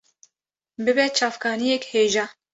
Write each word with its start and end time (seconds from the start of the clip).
bibe 0.83 1.07
çavkaniyek 1.17 1.83
hêja 1.93 2.25